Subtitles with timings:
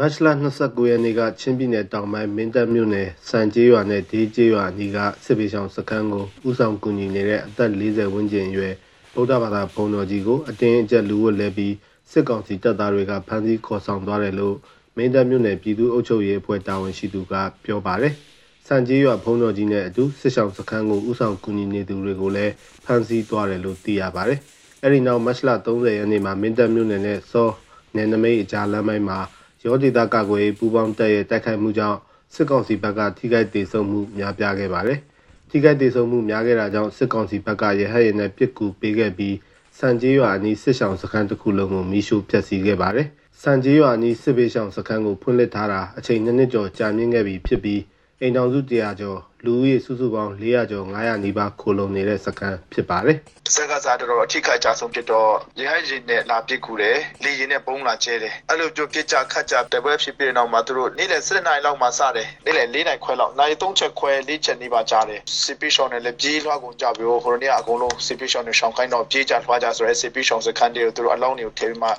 [0.00, 8.74] မတ်လ29ရက်နေ့ကချင်းပြည်နယ်တောင်ပိုင်းမင်းတပ်မြို့နယ်စံကျေးရွာနဲ့ဒေးကျေးရွာအနီးကစစ်ပေးဆောင်စခန်းကိုဥဆောင်ကူညီနေတဲ့အသက်40ဝန်းကျင်အရွယ်
[9.14, 11.74] ဗုဒ္ဓဘာသာဘုန်းတော်ကြီးကိုအတင်းအကျပ်လူဝတ်လဲပြီး
[12.10, 14.56] စစ်ကောင်စီတပ်သားတွေကဖမ်းဆီးခေါ်ဆောင်သွားတယ်လို့
[14.96, 17.34] မင်းတပ်မြို့နယ်ပြည်သူ့အုပ်ချုပ်ရေးအဖွဲ့တာဝန်ရှိသူက
[17.64, 18.12] ပြောပါတယ်။
[18.66, 22.52] စံကျေးရွာဘုန်းတော်ကြီးနဲ့အတူစစ်ဆောင်စခန်းကိုဥဆောင်ကူညီနေသူတွေကိုလည်း
[22.84, 24.38] ဖမ်းဆီးသွားတယ်လို့သိရပါတယ်။
[24.82, 27.48] အဲဒီနောက်မတ်လ30ရက်နေ့မှာမင်းတပ်မြို့နယ်နဲ့စော
[27.96, 29.20] နယ်နမိတ်အကြားလမ်းပိုင်းမှာ
[29.64, 31.98] ရောဒေသကာကွယ်ရေးပူးပေါင်းတပ်ရဲ့တိုက်ခိုက်မှုကြောင့်
[32.34, 34.98] စစ်ကောင်စီဘက်ကထိခိုက်ဒေဆုံးမှုများပြားခဲ့ပါတယ်။
[35.50, 39.36] ထိခိုက်ဒေဆုံးမှုများခဲ့တာကြောင့်စစ်ကောင်စီဘက်ကရဟတ်ရဲနဲ့ပစ်ကူပေးခဲ့ပြီး
[39.78, 43.06] စံကြေးရွာအနီးစစ်ဆောင်စခန်းတစ်ခုလုံးကိုမိရှို့ဖျက်ဆီးခဲ့ပါတယ်။
[43.42, 47.80] စံကြေးရွာအနီးစစ်ပေးဆောင်စခန်းကိုဖွင့်လှစ်ထားတာအချိန်နှစ်နှစ်ကျော်ကြာမြင့်ခဲ့ပြီဖြစ်ပြီး
[48.20, 71.90] အိမ်တော်စု100ကျော်လူဦးရေစုစုပေါင်း400ကျော်900နီးပါးခိုလုံနေတဲ့စခန်းဖြစ်ပါတယ်။တစ်ဆက်ကစားတော့အထိခိုက်ကြဆုံးဖြစ်တော့ရဟရင်နဲ့လာပစ်ကူတယ်လေရင်နဲ့ပုံးလာကျဲတယ်အဲ့လိုကြိုပြစ်ကြခတ်ကြတပွဲဖြစ်ပြီးတော့မှသူတို့နေ့လယ်7နာရီလောက်မှစတယ်နေ့လယ်4နာရီခွဲလောက်နိုင်3ချက်ခွဲ4ချက်နေပါကြားတယ်စီပီရှောင်းနဲ့လည်းပြေးလွှားကုန်ကြပြီးဟိုနေ့အကုန်လုံးစီပီရှောင်းနဲ့ရှောင်းခိုင်းတော့ပြေးကြလွှားကြဆိုရဲစီပီရှောင်းစခန်းတွေကိုသူတို့အလောင်းတွေကိုထည့်ပြီးမှ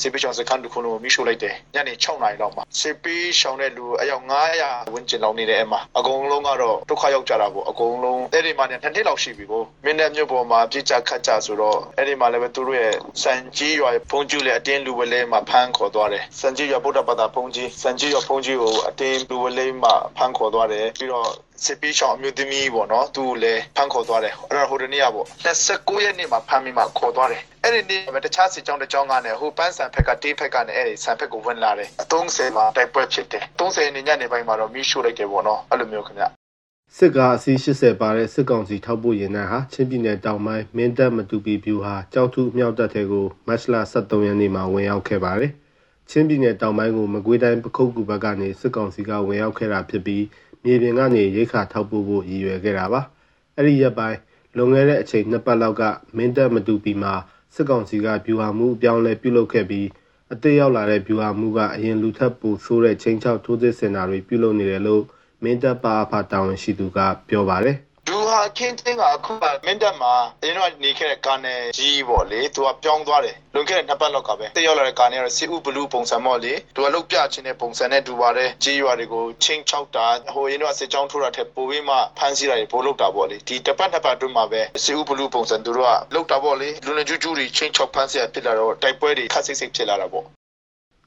[0.00, 4.24] စီပီရှောင်းစခန်းတစ်ခုလုံးကိုမိရှို့လိုက်တယ်ညနေ6နာရီလောက်မှစီပီရှောင်းတဲ့လူအယောက်
[4.58, 21.29] 900ဝန်းကျင်လောက်နေတယ်အဲ့မှာအကုန်လုံးကတော့ဒုက္ခရောက်ကြတာပေါ့အကုန်လုံးအဲ့ဒီမှာเนี่ยနှစ်နှစ်လောက်ရှိပြီကိုမင်းနဲ့မြို့ပေါ်မှာပြစ်ကြခတ်ကြဆိုတော့အဲ့ဒီမှာလည်းပဲသူတို့ရဲ့စံကြီးရွာဖုန်ကျူလည်းအတင်းလူဝလဲမှာဖမ်းခေါ်သွားတယ်စံကြီးရွာဗုဒ္ဓဘာသာဖုန်ကြီးစံကြီးရွာဖုန်ကြီးကိုအတင်းလူဝလဲမှာဖမ်းခေါ်သွားတယ်ပြီးတော့
[21.65, 36.25] စစ်ပေးချောင်းအမျိုးသမီးပေါ့နော်သူ့ကိုလည်းဖမ်းခေါ်သွားတယ်အဲ့တော့ဟိုတနေ့ကပေါ့29ရက်နေ့မှာဖမ်းပြီးမှခေါ်သွားတယ်အဲ့ဒီနေ့မှာတခြားစစ်ကြောင်းတစ်ကြောင်းကနေဟိုပန်းဆန်ဖက်ကတေးဖက်ကနေအဲ့ဒီဆန်ဖက်ကိုဝင်လာတယ်အ30မှာတိုက်ပွဲဖြစ်တယ်30နေ့ညနေပိုင်းမှာတော့မိရှို့လိုက်တယ်ပေါ့နော်အဲ့လိုမျိုးခင်ဗျ
[36.96, 45.52] စစ်ကားအစီး80ပါတဲ့စစ်ကောင်စီထောက်ပို့ရင်နှန်းဟာချင်းပြည်နယ်တောင်ပိုင်းမင်းတပ်မတူပီဗျူဟာကြောက်ထုအမြောက်တပ်ထဲကိုမတ်လ23ရက်နေ့မှာဝင်ရောက်ခဲ့ပါတယ်။
[46.10, 50.24] ချင်းပြည်နယ်တောင်ပိုင်းကိုမကွေးတိုင်းပခုတ်ကူဘက်ကနေစစ်ကောင်စီကဝင်ရောက်ခဲ့တာဖြစ်ပြီး
[50.64, 53.00] မြေပြင်ကနေရိခါထောက်ပို့ဖို့ရည်ရွယ်ခဲ့တာပါ။
[53.56, 54.18] အဲ့ဒီရက်ပိုင်း
[54.56, 55.82] လွန်ခဲ့တဲ့အချိန်နှစ်ပတ်လောက်က
[56.16, 57.14] မင်းတပ်မတူပီမှာ
[57.54, 59.86] စစ်ကောင်စီကဗျူဟာမှုအပြောင်းလဲပြုလုပ်ခဲ့ပြီး
[60.32, 65.04] အသေးရောက်လာတဲ့ဗျူဟာမှုကအရင်လူထပ်ပူဆိုးတဲ့ချင်းချောက်ထိုးစစ်စင်တာတွေပြုလုပ်နေတယ်လို့
[65.44, 67.76] မင်းတပ်ပါအဖတာဝန်ရှိသူကပြောပါတယ်
[68.08, 69.32] သူဟာခင်းတင်းကအခု
[69.66, 90.37] မင်းတပ်မှာအရင်ကနေခဲ့တဲ့ကာနယ်ကြီးပေါ့လေသူကပြောင်းသွားတယ်လွန်ခဲ့တဲ့နှစ်ပတ်လောက်ကပဲတက်ရောက်လာတဲ့ကာနယ်ကတော့စီဥဘလူးပုံစံပေါ့လေသူကလုတ်ပြချင်းတဲ့ပုံစံနဲ့တူပါတယ်ကြီးရွာတွေကိုချင်းချောက်တာဟိုရင်တော့စစ်ကြောင်းထိုးတာထက်ပိုပြီးမှဖမ်းဆီးတာတွေပိုလုပ်တာပေါ့လေဒီတစ်ပတ်နှစ်ပတ်အတွင်းမှာပဲစီဥဘလူးပုံစံသူတို့ကလုတ်တာပေါ့လေလူနေကျူးကျူးတွေချင်းချောက်ဖမ်းဆီးရဖြစ်လာတော့တိုက်ပွဲတွေခက်စိတ်စိတ်ဖြစ်လာတာပေါ့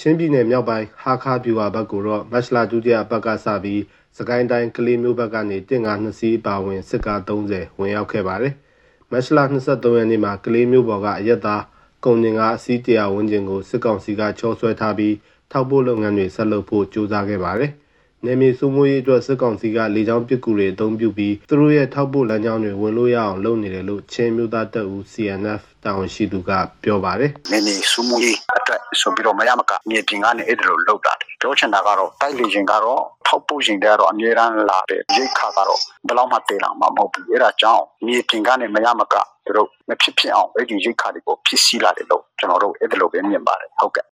[0.00, 3.82] ချင်းပြည်နယ်မြောက်ပိုင်းဟာခါပြူဟာဘက်ကိုတော့မတ်လဒုတိယပတ်ကစပြီး
[4.18, 8.54] စကိုင်းတိုင်းကလေးမျိုးဘက်ကနေတင့်ကား2စီးပါဝင်စစ်ကား30ဝင်ရောက်ခဲ့ပါတယ်။
[9.10, 11.62] မတ်လ23ရက်နေ့မှာကလေးမျိုးပေါ်ကအရက်သား
[12.04, 15.14] ကုန်တင်ကားအစီးတရာဝန်းကျင်ကိုစစ်ကောင်စီကချောဆွဲထားပြီး
[15.50, 17.72] ထောက်ပို့လုပ်ငန်းတွေဆက်လုပ်ဖို့ကြိုးစားခဲ့ပါတယ်။
[18.26, 26.50] နေမီစုမိုးရေးအတွက်စစ်ကောင်စီကလေကြောင်းပစ်ကူတွေအသုံးပြုပြီးသူတို့ရဲ့ထောက်ပို့လမ်းကြောင်းတွေဝင်လို့ရအောင်လုပ်နေတယ်လို့ချင်းမျိုးသားတပ်ဦး CNF တာဝန်ရှိသူက
[26.84, 39.14] ပြောပါတယ်။နေနေစုမိုးရေးအတွက်ဆိုပြီးတော့မရမကမြေပြင်ကနေအဲ့ဒါလိုလုပ်တာတယ်။ပြောချင်တာကတော့တိုက်လေရင်ကတော့ထောက်ပို့ရင်တည်းကတော့အမြဲတမ်းလာတယ်ရိတ်ခါကတော့ဘယ်တော့မှတေးလာမှာမဟုတ်ဘူးအဲ့ဒါကြောင့်မြေပြင်ကနေမရမက
[39.44, 44.06] သူတို့မဖြစ်ဖြစ်အောင်အဲ့ဒီရိတ်ခါတွေကိုဖြစ်စီလာတယ်လို့ကျွန်တော်တို့အဲ့ဒါလိုပဲမြင်ပါတယ်ဟုတ်ကဲ့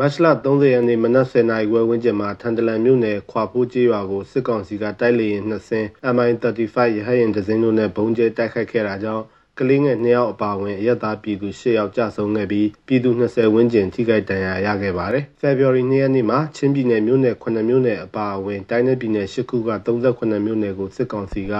[0.00, 9.24] မတ်လ30ရက်နေ့မနက်10:00နာရီဝန်းကျင်မှာထန်တလန်မြို့နယ်ခွာဖိုးကျေးရွာကိုစစ်ကောင်စီကတိုက်လေရင်2ဆင်း MI35 ရဟတ်ယာဉ်တစ်စင်းတို့နဲ့ဘုံကျဲတိုက်ခိုက်ခဲ့တာကြောင့်
[9.58, 21.52] ကလေးငယ်2ယောက်အပါအဝင်အရက်သားပြည်သူ10ယောက်ကြာဆုံးခဲ့ပြီးပြည်သူ20ဝန်းကျင်ထိခိုက်ဒဏ်ရာရခဲ့ပါတယ်။ February 2ရက်နေ့မှာချင်းပြည်နယ်မြို့နယ်9မြို့နယ်အပါအဝင်တိုင်းနယ်ပြည်နယ်10ခုက38မြို့နယ်ကိုစစ်ကောင်စီက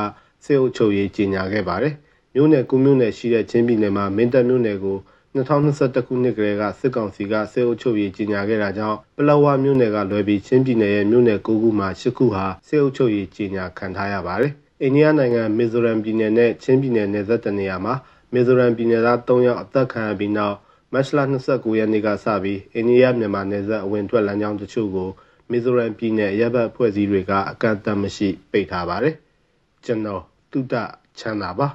[0.45, 1.95] စစ်အုပ်ချုပ်ရေးကြီးညာခဲ့ပါတယ်။
[2.35, 4.99] မြို့နယ်9မြို့နယ်ရှိတဲ့ချင်းပြည်နယ်မှာမင်းတပ်မြို့နယ်ကို
[5.35, 14.53] 2021ခုနှစ်ကလေးကစစ်ကောင်စီကစစ်အုပ်ချုပ်ရေးကြီးညာခဲ့တာကြောင့်ပလောဝမြို့နယ်ကလွဲပြီးချင်းပြည်နယ်ရဲ့မြို့နယ်9ခုမှာ10ခုဟာစစ်အုပ်ချုပ်ရေးကြီးညာခံထားရပါတယ်။
[14.83, 17.95] အိန္ဒိယနိုင်ငံမီဇိုရမ်ပြည်နယ်နဲ့ချင်းပြည်နယ်နယ်စပ်တနေရာမှာ
[18.33, 20.57] မီဇိုရမ်ပြည်နယ်သား3ယောက်အသက်ခံရပြီးနောက်
[20.93, 25.11] မတ်လ29ရက်နေ့ကစပြီးအိန္ဒိယမြန်မာနယ်စပ်အဝင်ထွက်လမ်းကြောင်းတချို့ကို
[25.51, 29.15] မီဇိုရမ်ပြည်နယ်ရပ်ဘက်ဖွဲ့စည်းတွေကအကန့်အသတ်မရှိပိတ်ထားပါတယ်
[29.85, 30.23] ကျွန်တော်
[30.53, 30.75] တုဒ္ဒ
[31.19, 31.69] ချမ်းသာပါ